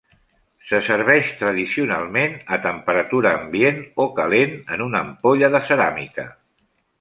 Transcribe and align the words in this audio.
Se 0.69 0.77
serveix 0.85 1.27
tradicionalment 1.41 2.33
a 2.57 2.59
temperatura 2.63 3.35
ambient 3.41 3.79
o 4.07 4.09
calent 4.21 4.57
en 4.77 4.85
una 4.87 5.05
ampolla 5.09 5.51
de 5.59 5.63
ceràmica. 5.69 6.27